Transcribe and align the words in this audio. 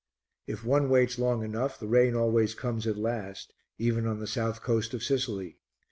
If 0.47 0.65
one 0.65 0.89
waits 0.89 1.19
long 1.19 1.43
enough 1.43 1.79
the 1.79 1.85
rain 1.85 2.15
always 2.15 2.55
comes 2.55 2.87
at 2.87 2.97
last, 2.97 3.53
even 3.77 4.07
on 4.07 4.19
the 4.19 4.25
south 4.25 4.63
coast 4.63 4.95
of 4.95 5.03
Sicily. 5.03 5.59